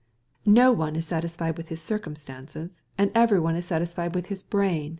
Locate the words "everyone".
3.13-3.55